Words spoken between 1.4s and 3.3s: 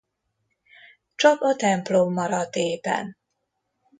a templom maradt épen.